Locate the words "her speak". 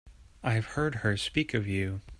1.05-1.53